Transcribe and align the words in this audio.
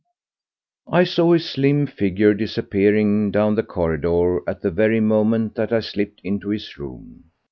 I 0.91 1.03
saw 1.03 1.33
his 1.33 1.47
slim 1.47 1.85
figure 1.85 2.33
disappearing 2.33 3.29
down 3.29 3.53
the 3.53 3.61
corridor 3.61 4.39
at 4.49 4.61
the 4.63 4.71
very 4.71 4.99
moment 4.99 5.53
that 5.53 5.71
I 5.71 5.81
slipped 5.81 6.21
into 6.23 6.49
his 6.49 6.75
room. 6.79 7.25